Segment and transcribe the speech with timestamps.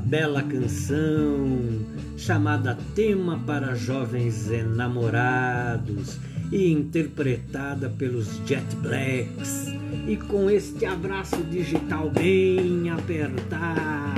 [0.00, 1.58] bela canção
[2.16, 6.18] chamada Tema para Jovens Enamorados
[6.50, 9.66] e interpretada pelos Jet Blacks
[10.08, 14.10] e com este abraço digital bem apertado.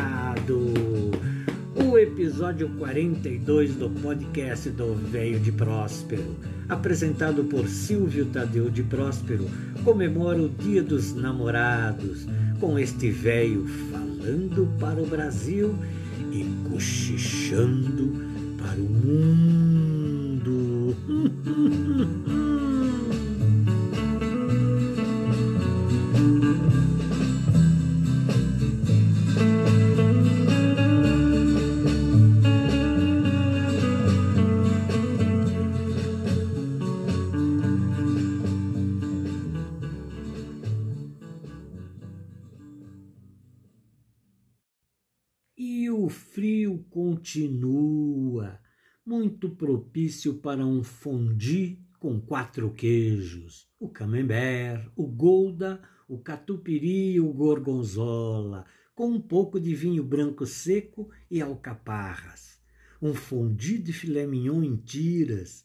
[1.75, 6.37] O episódio 42 do podcast do Velho de Próspero,
[6.69, 9.47] apresentado por Silvio Tadeu de Próspero,
[9.85, 12.27] comemora o Dia dos Namorados,
[12.61, 14.12] com este velho falando
[14.79, 15.75] para o Brasil
[16.31, 18.13] e cochichando
[18.59, 20.53] para o mundo.
[46.09, 48.59] frio continua,
[49.05, 57.21] muito propício para um fondue com quatro queijos: o camembert, o golda, o catupiry e
[57.21, 58.65] o gorgonzola,
[58.95, 62.61] com um pouco de vinho branco seco e alcaparras.
[63.01, 65.65] Um fondue de filé mignon em tiras,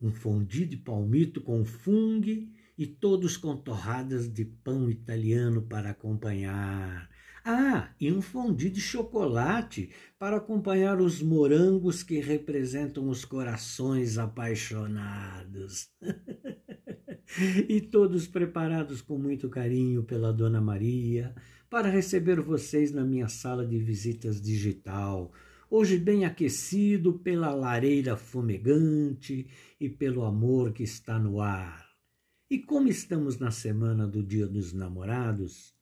[0.00, 7.10] um fondue de palmito com fungo e todos com torradas de pão italiano para acompanhar.
[7.44, 15.88] Ah, e um fondue de chocolate para acompanhar os morangos que representam os corações apaixonados.
[17.68, 21.34] e todos preparados com muito carinho pela Dona Maria
[21.70, 25.32] para receber vocês na minha sala de visitas digital.
[25.70, 29.46] Hoje bem aquecido pela lareira fumegante
[29.78, 31.88] e pelo amor que está no ar.
[32.50, 35.72] E como estamos na semana do Dia dos Namorados,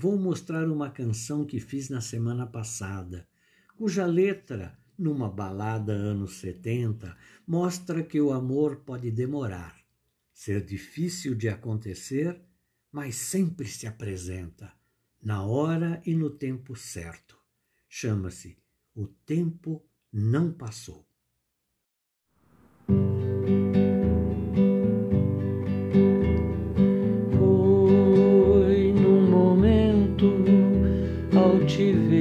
[0.00, 3.26] vou mostrar uma canção que fiz na semana passada,
[3.76, 9.76] cuja letra, numa balada anos 70, mostra que o amor pode demorar,
[10.32, 12.40] ser difícil de acontecer,
[12.92, 14.72] mas sempre se apresenta,
[15.20, 17.36] na hora e no tempo certo.
[17.88, 18.56] Chama-se
[18.94, 21.07] O Tempo Não Passou.
[31.78, 32.17] she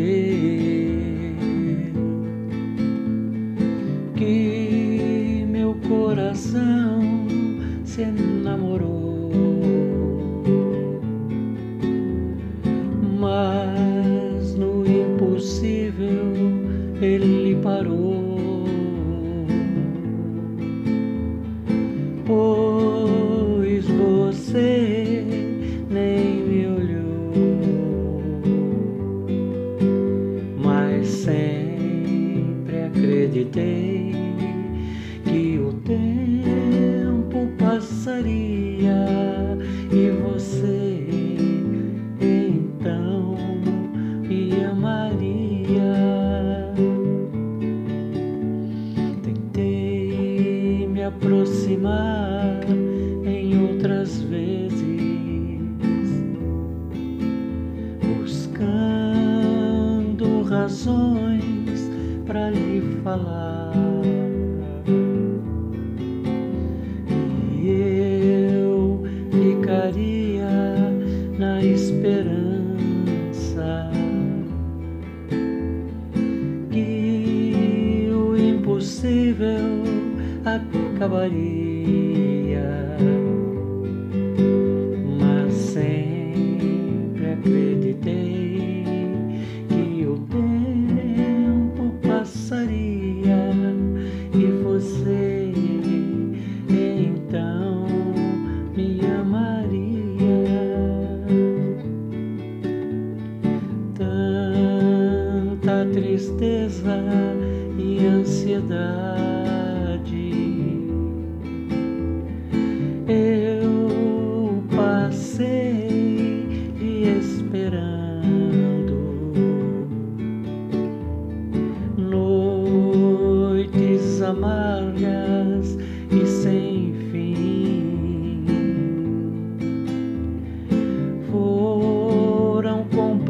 [81.07, 81.76] Kabari.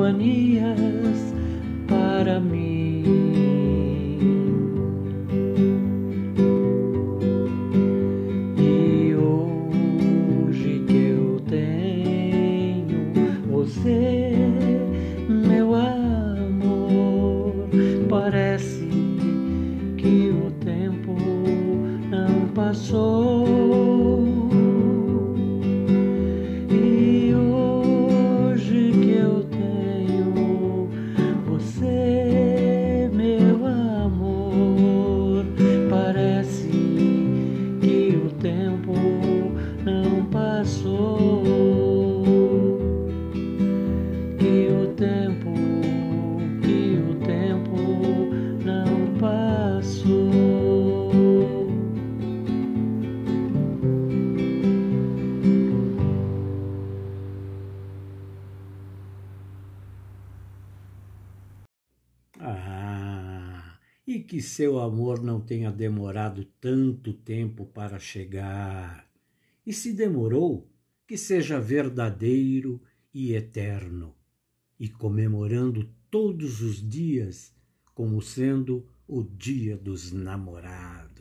[0.08, 1.34] companhias
[1.86, 3.04] para mim.
[8.58, 13.12] E hoje que eu tenho
[13.52, 14.32] você,
[15.28, 17.68] meu amor,
[18.10, 18.88] parece
[19.98, 21.18] que o tempo
[22.10, 23.37] não passou.
[64.58, 69.08] Seu amor não tenha demorado tanto tempo para chegar.
[69.64, 70.68] E se demorou,
[71.06, 72.82] que seja verdadeiro
[73.14, 74.16] e eterno,
[74.80, 77.54] e comemorando todos os dias
[77.94, 81.17] como sendo o dia dos namorados.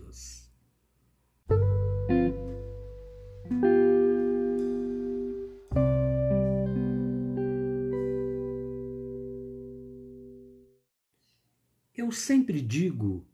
[11.96, 13.26] Eu sempre digo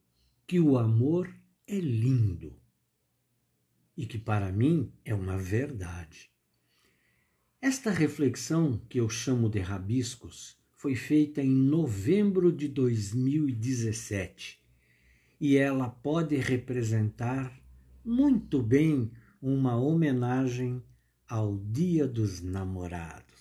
[0.47, 1.35] que o amor
[1.67, 2.57] é lindo
[3.97, 6.31] e que para mim é uma verdade.
[7.61, 14.63] Esta reflexão, que eu chamo de rabiscos, foi feita em novembro de 2017
[15.41, 17.61] e ela pode representar
[18.05, 19.11] muito bem
[19.41, 20.81] uma homenagem
[21.29, 23.32] ao Dia dos Namorados.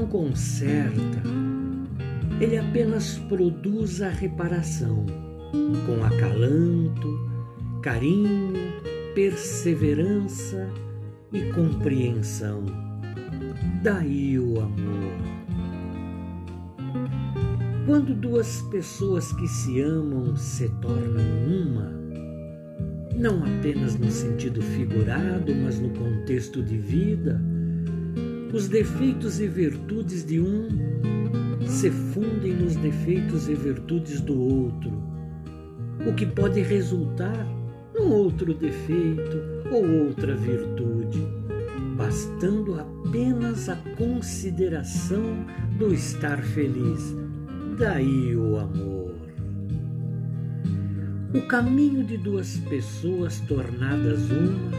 [0.00, 1.22] Não conserta,
[2.40, 5.04] ele apenas produz a reparação
[5.84, 7.30] com acalanto,
[7.82, 8.54] carinho,
[9.14, 10.70] perseverança
[11.32, 12.64] e compreensão.
[13.82, 15.12] Daí o amor.
[17.84, 21.92] Quando duas pessoas que se amam se tornam uma,
[23.16, 27.49] não apenas no sentido figurado, mas no contexto de vida,
[28.52, 30.68] os defeitos e virtudes de um
[31.66, 34.90] se fundem nos defeitos e virtudes do outro,
[36.06, 37.46] o que pode resultar
[37.94, 39.38] num outro defeito
[39.70, 41.24] ou outra virtude,
[41.96, 45.22] bastando apenas a consideração
[45.78, 47.14] do estar feliz.
[47.78, 49.14] Daí o amor.
[51.32, 54.70] O caminho de duas pessoas tornadas uma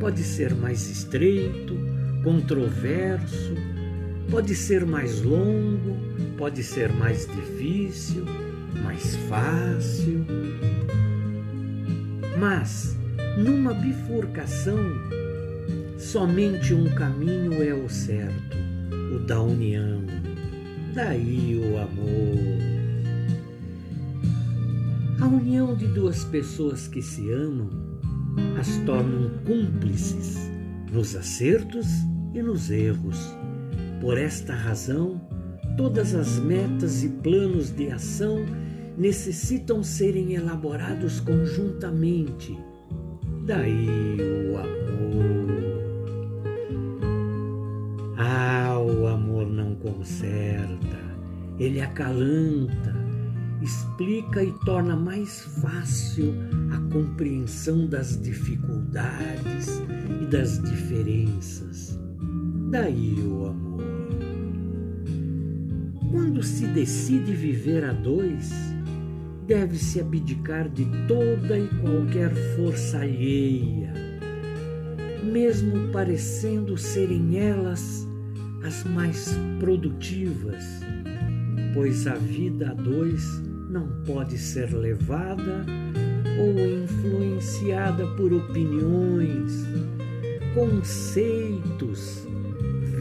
[0.00, 1.73] pode ser mais estreito
[2.24, 3.54] controverso,
[4.30, 5.96] pode ser mais longo,
[6.38, 8.24] pode ser mais difícil,
[8.82, 10.24] mais fácil.
[12.38, 12.96] Mas,
[13.38, 14.78] numa bifurcação,
[15.98, 18.56] somente um caminho é o certo,
[19.14, 20.02] o da união.
[20.94, 22.64] Daí o amor.
[25.20, 27.70] A união de duas pessoas que se amam
[28.58, 30.50] as tornam cúmplices
[30.92, 31.86] nos acertos
[32.34, 33.34] e nos erros.
[34.00, 35.20] Por esta razão,
[35.76, 38.44] todas as metas e planos de ação
[38.98, 42.58] necessitam serem elaborados conjuntamente.
[43.46, 44.16] Daí
[44.50, 44.74] o amor.
[48.18, 50.98] Ah, o amor não conserta,
[51.58, 52.94] ele acalanta,
[53.60, 56.34] explica e torna mais fácil
[56.72, 59.82] a compreensão das dificuldades
[60.22, 62.03] e das diferenças.
[62.70, 63.84] Daí o amor.
[66.10, 68.52] Quando se decide viver a dois,
[69.46, 73.92] deve-se abdicar de toda e qualquer força alheia,
[75.22, 78.06] mesmo parecendo serem elas
[78.64, 80.64] as mais produtivas,
[81.74, 85.66] pois a vida a dois não pode ser levada
[86.38, 89.66] ou influenciada por opiniões,
[90.54, 92.23] conceitos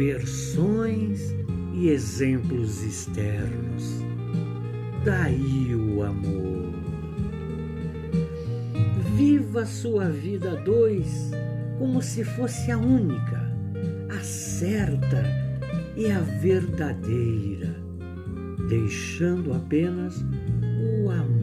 [0.05, 1.33] versões
[1.73, 4.03] e exemplos externos.
[5.05, 6.73] Daí o amor.
[9.15, 11.31] Viva sua vida dois
[11.79, 13.49] como se fosse a única,
[14.09, 15.23] a certa
[15.95, 17.73] e a verdadeira,
[18.67, 20.21] deixando apenas
[21.01, 21.42] o amor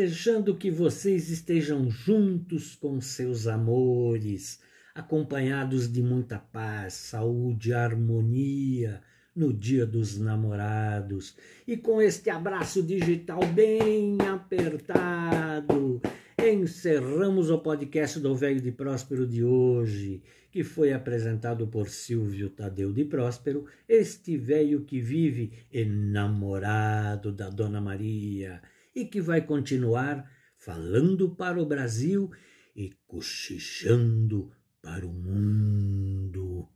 [0.00, 4.60] desejando que vocês estejam juntos com seus amores,
[4.94, 9.00] acompanhados de muita paz, saúde, harmonia
[9.34, 11.36] no Dia dos Namorados.
[11.66, 16.00] E com este abraço digital bem apertado,
[16.38, 22.92] encerramos o podcast do Velho de Próspero de hoje, que foi apresentado por Silvio Tadeu
[22.92, 28.60] de Próspero, este velho que vive enamorado da Dona Maria
[28.94, 30.28] e que vai continuar
[30.58, 32.30] falando para o Brasil
[32.74, 34.50] e cochichando
[34.82, 36.68] para o mundo.